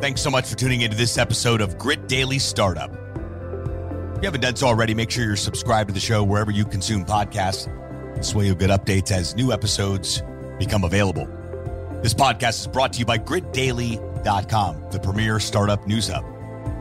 Thanks 0.00 0.22
so 0.22 0.30
much 0.30 0.48
for 0.48 0.56
tuning 0.56 0.80
into 0.80 0.96
this 0.96 1.18
episode 1.18 1.60
of 1.60 1.76
Grit 1.78 2.08
Daily 2.08 2.38
Startup. 2.38 2.90
If 2.90 4.22
you 4.22 4.26
haven't 4.26 4.40
done 4.40 4.56
so 4.56 4.66
already, 4.66 4.94
make 4.94 5.10
sure 5.10 5.24
you're 5.24 5.36
subscribed 5.36 5.88
to 5.88 5.94
the 5.94 6.00
show 6.00 6.24
wherever 6.24 6.50
you 6.50 6.64
consume 6.64 7.04
podcasts. 7.04 7.68
This 8.16 8.34
way 8.34 8.46
you'll 8.46 8.56
get 8.56 8.70
updates 8.70 9.12
as 9.12 9.36
new 9.36 9.52
episodes 9.52 10.22
become 10.58 10.84
available. 10.84 11.26
This 12.02 12.14
podcast 12.14 12.60
is 12.60 12.66
brought 12.66 12.94
to 12.94 12.98
you 12.98 13.04
by 13.04 13.18
gritdaily.com, 13.18 14.90
the 14.90 14.98
premier 14.98 15.38
startup 15.38 15.86
news 15.86 16.08
hub. 16.08 16.24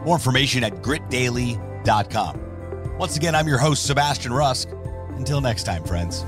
More 0.05 0.15
information 0.15 0.63
at 0.63 0.73
gritdaily.com. 0.81 2.48
Once 2.99 3.15
again, 3.15 3.33
I'm 3.33 3.47
your 3.47 3.57
host, 3.57 3.85
Sebastian 3.85 4.33
Rusk. 4.33 4.67
Until 5.15 5.39
next 5.39 5.63
time, 5.63 5.85
friends. 5.85 6.25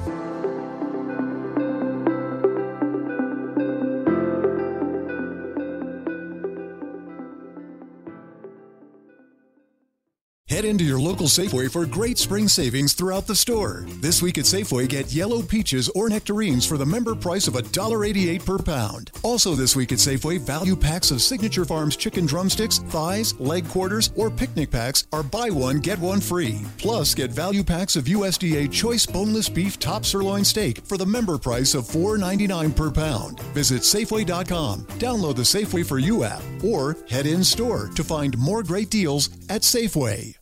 Head 10.51 10.65
into 10.65 10.84
your 10.84 11.00
local 11.00 11.27
Safeway 11.27 11.72
for 11.72 11.86
great 11.86 12.17
spring 12.17 12.50
savings 12.50 12.91
throughout 12.91 13.25
the 13.25 13.34
store. 13.34 13.86
This 14.01 14.22
week 14.22 14.38
at 14.38 14.43
Safeway, 14.43 14.86
get 14.89 15.13
yellow 15.13 15.41
peaches 15.41 15.88
or 15.96 16.10
nectarines 16.10 16.65
for 16.65 16.77
the 16.77 16.86
member 16.86 17.15
price 17.15 17.48
of 17.48 17.53
$1.88 17.53 18.46
per 18.46 18.58
pound. 18.58 19.12
Also 19.24 19.55
this 19.55 19.77
week 19.77 19.93
at 19.93 20.00
Safeway, 20.00 20.41
value 20.41 20.75
packs 20.75 21.10
of 21.10 21.22
Signature 21.22 21.63
Farms 21.63 21.96
chicken 21.96 22.25
drumsticks, 22.25 22.79
thighs, 22.79 23.34
leg 23.39 23.65
quarters, 23.70 24.12
or 24.17 24.29
picnic 24.29 24.70
packs 24.70 25.08
are 25.13 25.24
buy 25.24 25.50
one, 25.50 25.79
get 25.79 25.98
one 26.00 26.20
free. 26.20 26.60
Plus, 26.77 27.15
get 27.15 27.31
value 27.31 27.63
packs 27.63 27.96
of 27.96 28.03
USDA 28.03 28.70
choice 28.70 29.05
boneless 29.05 29.48
beef 29.48 29.79
top 29.79 30.03
sirloin 30.03 30.43
steak 30.43 30.86
for 30.86 30.98
the 30.98 31.05
member 31.05 31.38
price 31.38 31.75
of 31.75 31.86
$4.99 31.86 32.75
per 32.75 32.91
pound. 32.91 33.39
Visit 33.53 33.84
Safeway.com, 33.84 34.81
download 35.00 35.38
the 35.38 35.43
Safeway 35.43 35.86
for 35.86 35.98
You 35.98 36.25
app, 36.25 36.43
or 36.62 36.98
head 37.08 37.25
in 37.25 37.41
store 37.41 37.89
to 37.96 38.03
find 38.03 38.38
more 38.38 38.63
great 38.63 38.89
deals 38.89 39.29
at 39.48 39.62
Safeway. 39.62 40.36